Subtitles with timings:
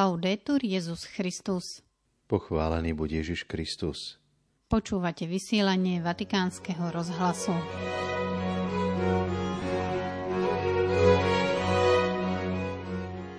[0.00, 1.84] Laudetur Jezus Christus.
[2.24, 4.16] Pochválený buď Ježiš Kristus.
[4.64, 7.52] Počúvate vysielanie Vatikánskeho rozhlasu.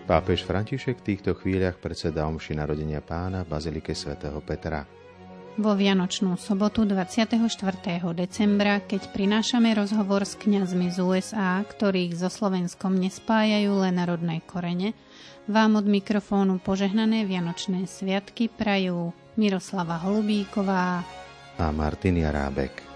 [0.06, 4.86] Pápež František v týchto chvíľach predseda omši narodenia pána v Bazilike svätého Petra.
[5.60, 7.36] Vo Vianočnú sobotu 24.
[8.16, 14.96] decembra, keď prinášame rozhovor s kňazmi z USA, ktorých so Slovenskom nespájajú len národné korene,
[15.52, 21.04] vám od mikrofónu požehnané Vianočné sviatky prajú Miroslava Holubíková
[21.60, 22.88] a Martin Jarábek.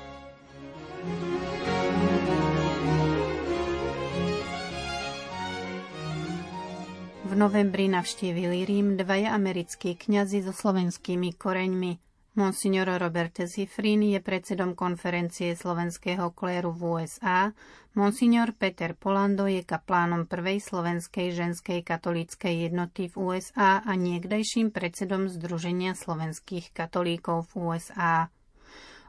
[7.27, 11.99] V novembri navštívili Rím dvaja americkí kňazi so slovenskými koreňmi–
[12.36, 17.55] Monsignor Robert Zifrin je predsedom konferencie slovenského kléru v USA.
[17.96, 25.32] Monsignor Peter Polando je kaplánom prvej slovenskej ženskej katolíckej jednoty v USA a niekdajším predsedom
[25.32, 28.27] Združenia slovenských katolíkov v USA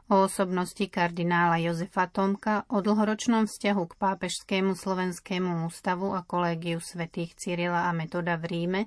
[0.07, 7.35] o osobnosti kardinála Jozefa Tomka, o dlhoročnom vzťahu k pápežskému slovenskému ústavu a kolégiu svätých
[7.35, 8.81] Cyrila a Metoda v Ríme,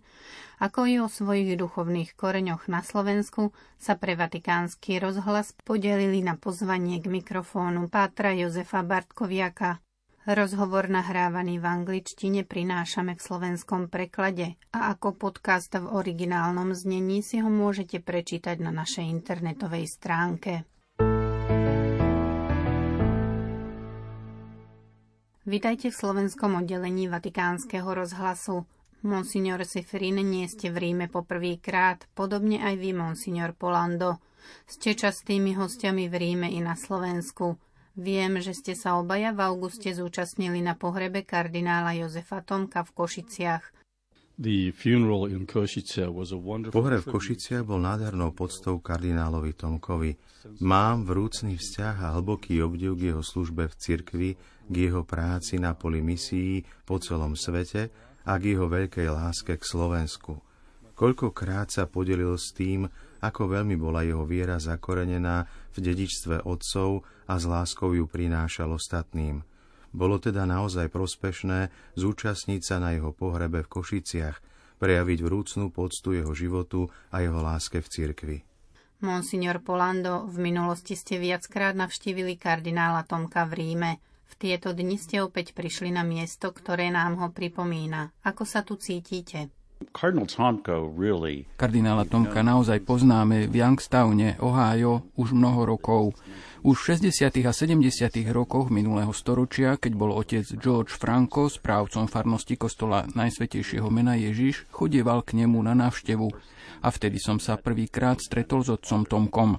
[0.65, 7.01] ako i o svojich duchovných koreňoch na Slovensku, sa pre Vatikánsky rozhlas podelili na pozvanie
[7.05, 9.81] k mikrofónu Pátra Jozefa Bartkoviaka.
[10.29, 17.41] Rozhovor nahrávaný v angličtine prinášame v slovenskom preklade a ako podcast v originálnom znení si
[17.41, 20.69] ho môžete prečítať na našej internetovej stránke.
[25.51, 28.71] Vítajte v slovenskom oddelení Vatikánskeho rozhlasu.
[29.03, 34.23] Monsignor Seferin, nie ste v Ríme poprvýkrát, podobne aj vy, Monsignor Polando.
[34.71, 37.59] Ste častými hostiami v Ríme i na Slovensku.
[37.99, 43.65] Viem, že ste sa obaja v auguste zúčastnili na pohrebe kardinála Jozefa Tomka v Košiciach–
[46.73, 50.17] Pohreb v Košiciach bol nádhernou podstou kardinálovi Tomkovi.
[50.65, 54.31] Mám vrúcný vzťah a hlboký obdiv k jeho službe v cirkvi,
[54.65, 57.93] k jeho práci na poli misií po celom svete
[58.25, 60.41] a k jeho veľkej láske k Slovensku.
[60.97, 62.89] Koľkokrát sa podelil s tým,
[63.21, 65.45] ako veľmi bola jeho viera zakorenená
[65.77, 69.45] v dedičstve otcov a s láskou ju prinášal ostatným–
[69.91, 74.37] bolo teda naozaj prospešné zúčastniť sa na jeho pohrebe v Košiciach,
[74.81, 78.39] prejaviť vrúcnú poctu jeho životu a jeho láske v cirkvi.
[79.01, 83.93] Monsignor Polando, v minulosti ste viackrát navštívili kardinála Tomka v Ríme.
[84.29, 88.13] V tieto dni ste opäť prišli na miesto, ktoré nám ho pripomína.
[88.23, 89.49] Ako sa tu cítite?
[91.57, 96.13] Kardinála Tomka naozaj poznáme v Youngstowne, Ohio, už mnoho rokov.
[96.61, 97.33] Už v 60.
[97.49, 97.81] a 70.
[98.29, 105.25] rokoch minulého storočia, keď bol otec George Franco správcom farnosti kostola Najsvetejšieho mena Ježiš, chodieval
[105.25, 106.29] k nemu na návštevu
[106.85, 109.57] a vtedy som sa prvýkrát stretol s otcom Tomkom.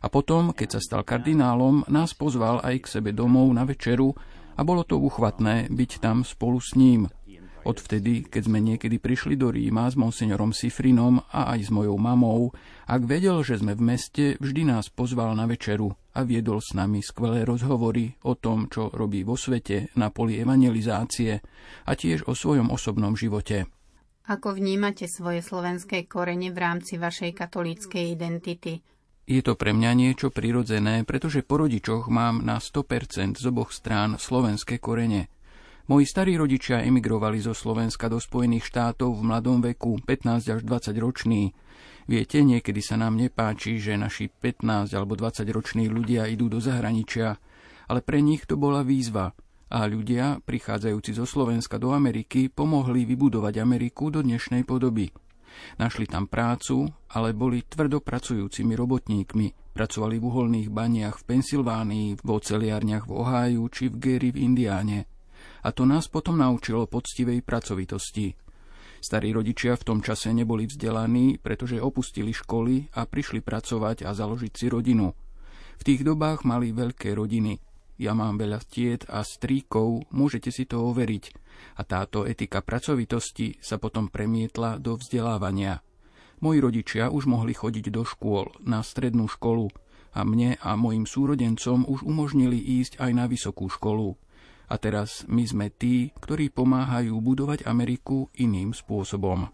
[0.00, 4.16] A potom, keď sa stal kardinálom, nás pozval aj k sebe domov na večeru
[4.56, 7.04] a bolo to uchvatné byť tam spolu s ním–
[7.62, 12.50] Odvtedy, keď sme niekedy prišli do Ríma s monsignorom Sifrinom a aj s mojou mamou,
[12.90, 17.06] ak vedel, že sme v meste, vždy nás pozval na večeru a viedol s nami
[17.06, 21.38] skvelé rozhovory o tom, čo robí vo svete na poli evangelizácie
[21.86, 23.70] a tiež o svojom osobnom živote.
[24.26, 28.82] Ako vnímate svoje slovenské korene v rámci vašej katolíckej identity?
[29.22, 34.18] Je to pre mňa niečo prirodzené, pretože po rodičoch mám na 100% z oboch strán
[34.18, 35.30] slovenské korene–
[35.90, 40.94] Moji starí rodičia emigrovali zo Slovenska do Spojených štátov v mladom veku, 15 až 20
[41.02, 41.50] roční.
[42.06, 47.34] Viete, niekedy sa nám nepáči, že naši 15 alebo 20 roční ľudia idú do zahraničia,
[47.90, 49.34] ale pre nich to bola výzva
[49.74, 55.10] a ľudia, prichádzajúci zo Slovenska do Ameriky, pomohli vybudovať Ameriku do dnešnej podoby.
[55.82, 59.74] Našli tam prácu, ale boli tvrdopracujúcimi robotníkmi.
[59.74, 65.10] Pracovali v uholných baniach v Pensylvánii, v oceliárniach v Oháju či v Gary v Indiáne
[65.62, 68.34] a to nás potom naučilo poctivej pracovitosti.
[69.02, 74.52] Starí rodičia v tom čase neboli vzdelaní, pretože opustili školy a prišli pracovať a založiť
[74.54, 75.10] si rodinu.
[75.78, 77.58] V tých dobách mali veľké rodiny.
[77.98, 81.24] Ja mám veľa tiet a stríkov, môžete si to overiť.
[81.78, 85.82] A táto etika pracovitosti sa potom premietla do vzdelávania.
[86.42, 89.70] Moji rodičia už mohli chodiť do škôl, na strednú školu
[90.14, 94.18] a mne a mojim súrodencom už umožnili ísť aj na vysokú školu.
[94.72, 99.52] A teraz my sme tí, ktorí pomáhajú budovať Ameriku iným spôsobom.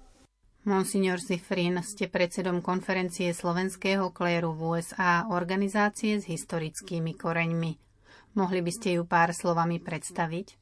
[0.63, 7.73] Monsignor Zifrin, ste predsedom konferencie slovenského kléru v USA, organizácie s historickými koreňmi.
[8.39, 10.55] Mohli by ste ju pár slovami predstaviť?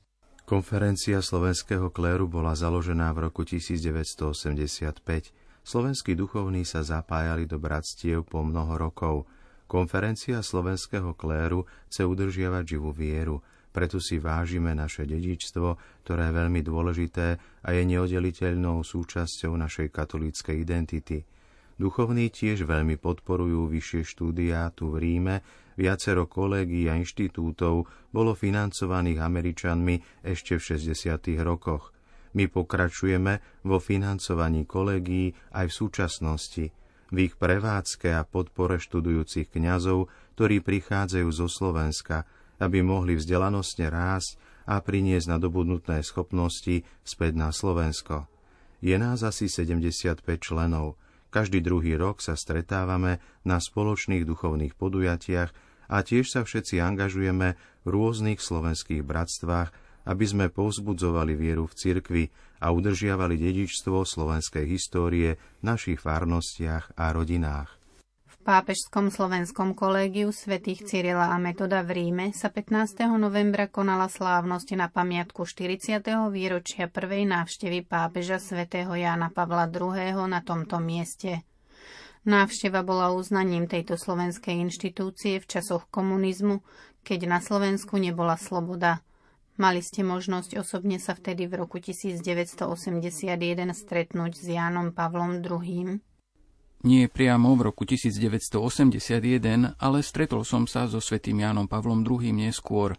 [0.48, 5.04] Konferencia slovenského kléru bola založená v roku 1985.
[5.66, 9.28] Slovenskí duchovní sa zapájali do bratstiev po mnoho rokov.
[9.66, 13.42] Konferencia slovenského kléru chce udržiavať živú vieru,
[13.76, 20.64] preto si vážime naše dedičstvo, ktoré je veľmi dôležité a je neoddeliteľnou súčasťou našej katolíckej
[20.64, 21.20] identity.
[21.76, 25.36] Duchovní tiež veľmi podporujú vyššie štúdia tu v Ríme,
[25.76, 31.36] Viacero kolegí a inštitútov bolo financovaných Američanmi ešte v 60.
[31.44, 31.92] rokoch.
[32.32, 36.64] My pokračujeme vo financovaní kolegí aj v súčasnosti,
[37.12, 42.24] v ich prevádzke a podpore študujúcich kňazov, ktorí prichádzajú zo Slovenska,
[42.60, 48.26] aby mohli vzdelanostne rásť a priniesť nadobudnutné schopnosti späť na Slovensko.
[48.82, 51.00] Je nás asi 75 členov.
[51.30, 55.50] Každý druhý rok sa stretávame na spoločných duchovných podujatiach
[55.86, 57.54] a tiež sa všetci angažujeme
[57.84, 59.70] v rôznych slovenských bratstvách,
[60.06, 62.24] aby sme povzbudzovali vieru v cirkvi
[62.62, 67.85] a udržiavali dedičstvo slovenskej histórie v našich farnostiach a rodinách.
[68.46, 73.18] Pápežskom slovenskom kolégiu svätých Cyrila a Metoda v Ríme sa 15.
[73.18, 75.98] novembra konala slávnosť na pamiatku 40.
[76.30, 80.30] výročia prvej návštevy pápeža svätého Jána Pavla II.
[80.30, 81.42] na tomto mieste.
[82.22, 86.62] Návšteva bola uznaním tejto slovenskej inštitúcie v časoch komunizmu,
[87.02, 89.02] keď na Slovensku nebola sloboda.
[89.58, 92.62] Mali ste možnosť osobne sa vtedy v roku 1981
[93.74, 95.98] stretnúť s Jánom Pavlom II.
[96.84, 102.92] Nie priamo v roku 1981, ale stretol som sa so svetým Jánom Pavlom II neskôr.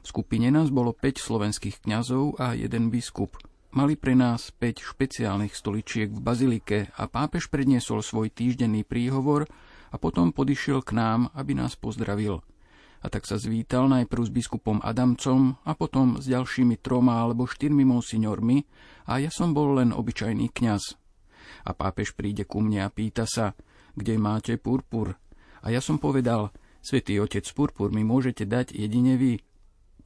[0.00, 3.36] V skupine nás bolo 5 slovenských kňazov a jeden biskup.
[3.68, 9.44] Mali pre nás 5 špeciálnych stoličiek v bazilike a pápež predniesol svoj týždenný príhovor
[9.92, 12.40] a potom podišiel k nám, aby nás pozdravil.
[12.98, 17.84] A tak sa zvítal najprv s biskupom Adamcom a potom s ďalšími troma alebo štyrmi
[17.84, 18.64] monsignormi
[19.04, 20.96] a ja som bol len obyčajný kňaz.
[21.64, 23.54] A pápež príde ku mne a pýta sa,
[23.94, 25.16] kde máte purpur?
[25.62, 29.42] A ja som povedal, Svetý otec, purpur mi môžete dať jedine vy.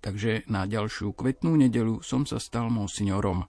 [0.02, 3.46] Takže na ďalšiu kvetnú nedelu som sa stal monsignorom.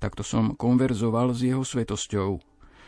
[0.00, 2.40] Takto som konverzoval s jeho svetosťou.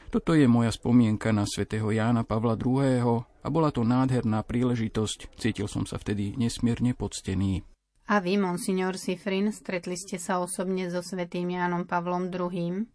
[0.09, 3.29] Toto je moja spomienka na svätého Jána Pavla II.
[3.29, 5.37] a bola to nádherná príležitosť.
[5.37, 7.61] Cítil som sa vtedy nesmierne poctený.
[8.09, 12.89] A vy, monsignor Sifrin, stretli ste sa osobne so svätým Jánom Pavlom II?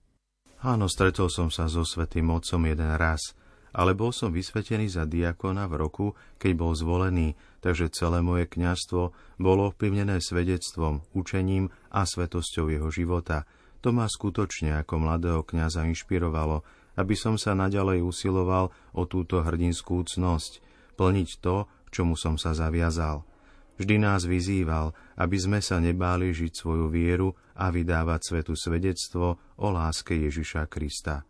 [0.64, 3.36] Áno, stretol som sa so svätým otcom jeden raz,
[3.76, 6.08] ale bol som vysvetený za diakona v roku,
[6.40, 9.12] keď bol zvolený, takže celé moje kňazstvo
[9.44, 13.44] bolo ovplyvnené svedectvom, učením a svetosťou jeho života–
[13.84, 16.64] to ma skutočne ako mladého kňaza inšpirovalo,
[16.96, 20.64] aby som sa naďalej usiloval o túto hrdinskú cnosť,
[20.96, 23.28] plniť to, čomu som sa zaviazal.
[23.74, 29.68] Vždy nás vyzýval, aby sme sa nebáli žiť svoju vieru a vydávať svetu svedectvo o
[29.74, 31.26] láske Ježiša Krista.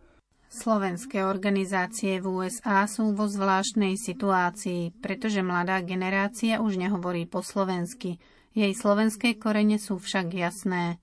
[0.53, 8.21] Slovenské organizácie v USA sú vo zvláštnej situácii, pretože mladá generácia už nehovorí po slovensky.
[8.53, 11.01] Jej slovenské korene sú však jasné.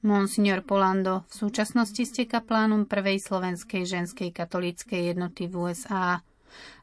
[0.00, 6.24] Monsignor Polando, v súčasnosti ste kaplánom prvej slovenskej ženskej katolíckej jednoty v USA.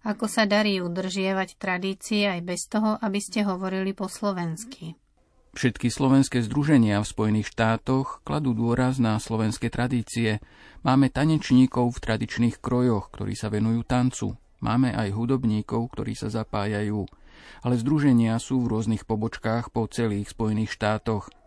[0.04, 5.00] Ako sa darí udržiavať tradície aj bez toho, aby ste hovorili po slovensky?
[5.54, 10.42] Všetky slovenské združenia v Spojených štátoch kladú dôraz na slovenské tradície.
[10.82, 14.34] Máme tanečníkov v tradičných krojoch, ktorí sa venujú tancu.
[14.66, 17.06] Máme aj hudobníkov, ktorí sa zapájajú.
[17.62, 21.30] Ale združenia sú v rôznych pobočkách po celých Spojených štátoch–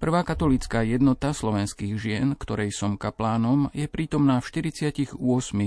[0.00, 5.12] Prvá katolická jednota slovenských žien, ktorej som kaplánom, je prítomná v 48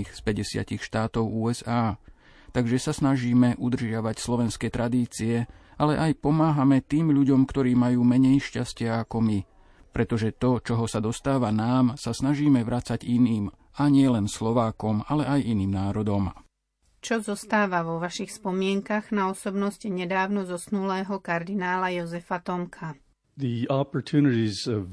[0.10, 2.02] z 50 štátov USA.
[2.50, 5.46] Takže sa snažíme udržiavať slovenské tradície,
[5.78, 9.40] ale aj pomáhame tým ľuďom, ktorí majú menej šťastia ako my.
[9.94, 15.30] Pretože to, čoho sa dostáva nám, sa snažíme vracať iným, a nie len Slovákom, ale
[15.30, 16.34] aj iným národom.
[17.06, 22.98] Čo zostáva vo vašich spomienkach na osobnosť nedávno zosnulého kardinála Jozefa Tomka?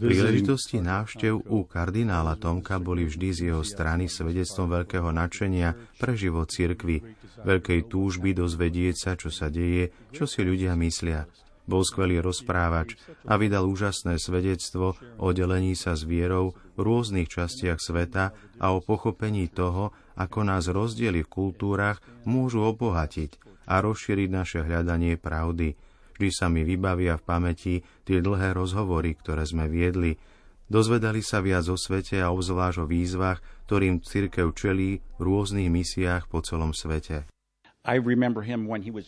[0.00, 6.49] Príležitosti návštev u kardinála Tomka boli vždy z jeho strany svedectvom veľkého nadšenia pre život
[6.49, 7.04] cirkvy,
[7.44, 11.28] veľkej túžby dozvedieť sa, čo sa deje, čo si ľudia myslia.
[11.68, 12.97] Bol skvelý rozprávač
[13.28, 18.80] a vydal úžasné svedectvo o delení sa s vierou v rôznych častiach sveta a o
[18.80, 23.37] pochopení toho, ako nás rozdiely v kultúrach môžu obohatiť
[23.68, 25.76] a rozšíriť naše hľadanie pravdy–
[26.20, 27.74] Vždy sa mi vybavia v pamäti
[28.04, 30.20] tie dlhé rozhovory, ktoré sme viedli.
[30.68, 36.28] Dozvedali sa viac o svete a obzvlášť o výzvach, ktorým cirkev čelí v rôznych misiách
[36.28, 37.24] po celom svete.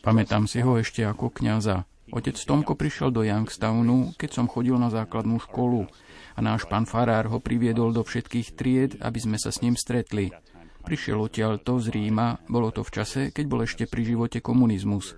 [0.00, 1.85] Pamätám si ho ešte ako kňaza.
[2.16, 5.92] Otec Tomko prišiel do Youngstownu, keď som chodil na základnú školu
[6.33, 10.33] a náš pán Farár ho priviedol do všetkých tried, aby sme sa s ním stretli.
[10.81, 15.12] Prišiel odtiaľto z Ríma, bolo to v čase, keď bol ešte pri živote komunizmus.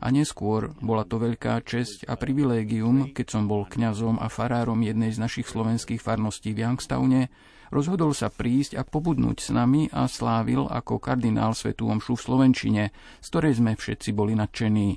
[0.00, 5.12] A neskôr bola to veľká česť a privilégium, keď som bol kňazom a farárom jednej
[5.12, 7.28] z našich slovenských farností v Youngstowne,
[7.68, 12.84] rozhodol sa prísť a pobudnúť s nami a slávil ako kardinál Svetú Omšu v Slovenčine,
[13.20, 14.96] z ktorej sme všetci boli nadšení.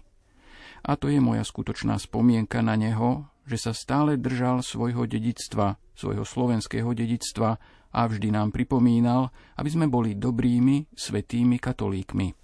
[0.83, 6.23] A to je moja skutočná spomienka na neho, že sa stále držal svojho dedictva, svojho
[6.23, 7.59] slovenského dedictva
[7.91, 12.42] a vždy nám pripomínal, aby sme boli dobrými, svetými katolíkmi.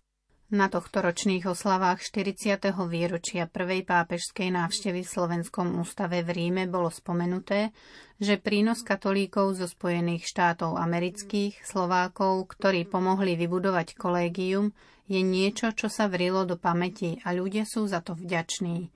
[0.50, 2.74] Na tohto ročných oslavách 40.
[2.90, 7.70] výročia prvej pápežskej návštevy v Slovenskom ústave v Ríme bolo spomenuté,
[8.18, 14.74] že prínos katolíkov zo Spojených štátov amerických, Slovákov, ktorí pomohli vybudovať kolégium,
[15.06, 18.90] je niečo, čo sa vrilo do pamäti a ľudia sú za to vďační.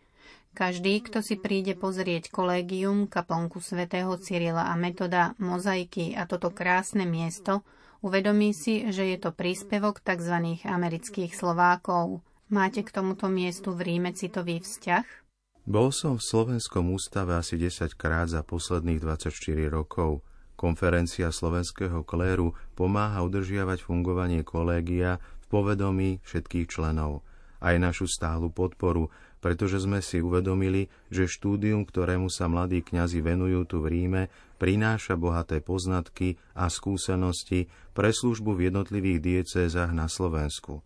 [0.58, 7.06] Každý, kto si príde pozrieť kolégium, kaplnku svätého Cyrila a metoda, mozaiky a toto krásne
[7.06, 7.62] miesto,
[8.04, 10.60] Uvedomí si, že je to príspevok tzv.
[10.68, 12.20] amerických Slovákov.
[12.52, 15.08] Máte k tomuto miestu v Ríme citový vzťah?
[15.64, 19.32] Bol som v Slovenskom ústave asi 10 krát za posledných 24
[19.72, 20.20] rokov.
[20.60, 27.24] Konferencia slovenského kléru pomáha udržiavať fungovanie kolégia v povedomí všetkých členov.
[27.64, 29.08] Aj našu stálu podporu,
[29.44, 35.20] pretože sme si uvedomili, že štúdium, ktorému sa mladí kňazi venujú tu v Ríme, prináša
[35.20, 40.80] bohaté poznatky a skúsenosti pre službu v jednotlivých diecézach na Slovensku.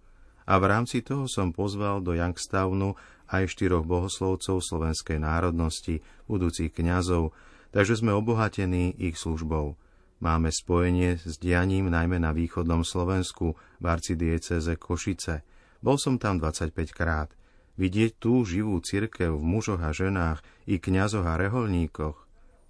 [0.50, 2.98] A v rámci toho som pozval do Youngstownu
[3.30, 7.38] aj štyroch bohoslovcov slovenskej národnosti, budúcich kňazov,
[7.70, 9.78] takže sme obohatení ich službou.
[10.18, 15.46] Máme spojenie s dianím najmä na východnom Slovensku, v arcidieceze Košice.
[15.78, 17.30] Bol som tam 25 krát.
[17.78, 22.18] Vidieť tú živú cirkev v mužoch a ženách i kňazoch a reholníkoch,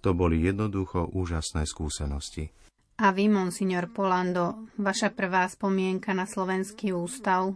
[0.04, 2.52] to boli jednoducho úžasné skúsenosti.
[2.98, 7.54] A vy, monsignor Polando, vaša prvá spomienka na Slovenský ústav?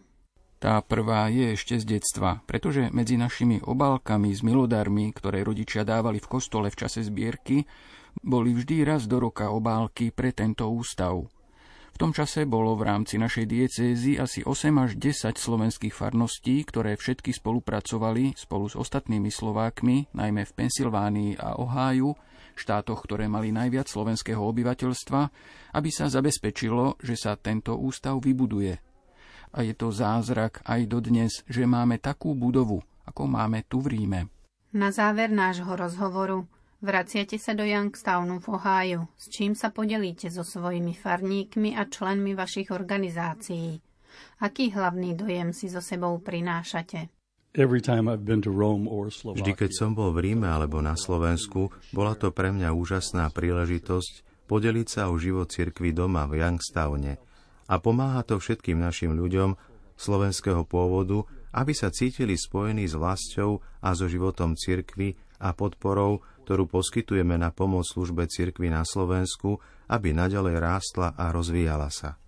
[0.62, 6.22] Tá prvá je ešte z detstva, pretože medzi našimi obálkami s milodármi, ktoré rodičia dávali
[6.22, 7.66] v kostole v čase zbierky,
[8.22, 11.26] boli vždy raz do roka obálky pre tento ústav.
[11.92, 16.96] V tom čase bolo v rámci našej diecézy asi 8 až 10 slovenských farností, ktoré
[16.96, 22.16] všetky spolupracovali spolu s ostatnými Slovákmi, najmä v Pensylvánii a Oháju,
[22.56, 25.20] štátoch, ktoré mali najviac slovenského obyvateľstva,
[25.76, 28.72] aby sa zabezpečilo, že sa tento ústav vybuduje.
[29.52, 34.20] A je to zázrak aj dodnes, že máme takú budovu, ako máme tu v Ríme.
[34.72, 36.48] Na záver nášho rozhovoru
[36.82, 42.34] Vraciate sa do Youngstownu v Ohio, s čím sa podelíte so svojimi farníkmi a členmi
[42.34, 43.78] vašich organizácií.
[44.42, 47.06] Aký hlavný dojem si so sebou prinášate?
[47.54, 54.50] Vždy, keď som bol v Ríme alebo na Slovensku, bola to pre mňa úžasná príležitosť
[54.50, 57.14] podeliť sa o život cirkvi doma v Youngstowne.
[57.70, 59.54] A pomáha to všetkým našim ľuďom
[59.94, 66.66] slovenského pôvodu, aby sa cítili spojení s vlastou a so životom cirkvy a podporou, ktorú
[66.66, 72.18] poskytujeme na pomoc službe cirkvi na Slovensku, aby naďalej rástla a rozvíjala sa.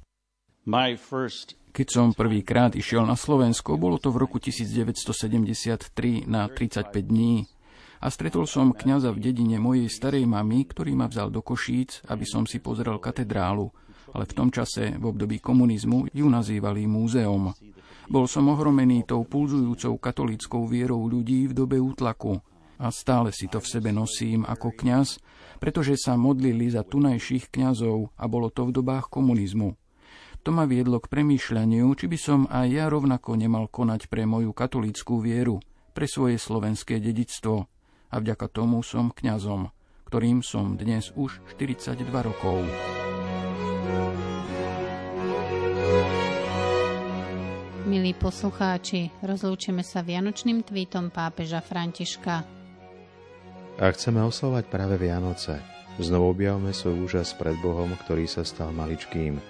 [1.74, 7.50] Keď som prvýkrát išiel na Slovensko, bolo to v roku 1973 na 35 dní
[7.98, 12.22] a stretol som kňaza v dedine mojej starej mamy, ktorý ma vzal do Košíc, aby
[12.22, 13.74] som si pozrel katedrálu,
[14.14, 17.50] ale v tom čase, v období komunizmu, ju nazývali múzeum.
[18.06, 23.62] Bol som ohromený tou pulzujúcou katolíckou vierou ľudí v dobe útlaku a stále si to
[23.62, 25.18] v sebe nosím ako kňaz,
[25.62, 29.78] pretože sa modlili za tunajších kňazov a bolo to v dobách komunizmu.
[30.44, 34.52] To ma viedlo k premýšľaniu, či by som aj ja rovnako nemal konať pre moju
[34.52, 35.56] katolíckú vieru,
[35.96, 37.64] pre svoje slovenské dedictvo.
[38.12, 39.72] A vďaka tomu som kňazom,
[40.04, 42.60] ktorým som dnes už 42 rokov.
[47.88, 52.53] Milí poslucháči, rozlúčime sa vianočným tweetom pápeža Františka.
[53.74, 55.58] A chceme oslovať práve Vianoce.
[55.98, 59.42] Znovu objavme svoj úžas pred Bohom, ktorý sa stal maličkým.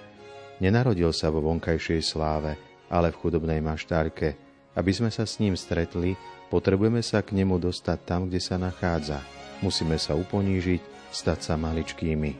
[0.57, 2.57] Nenarodil sa vo vonkajšej sláve,
[2.89, 4.33] ale v chudobnej maštárke.
[4.73, 6.17] Aby sme sa s ním stretli,
[6.49, 9.21] potrebujeme sa k nemu dostať tam, kde sa nachádza.
[9.61, 10.81] Musíme sa uponížiť,
[11.13, 12.31] stať sa maličkými.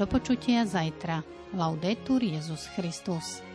[0.00, 1.20] Do počutia zajtra.
[1.52, 3.51] Laudetur Jezus Christus.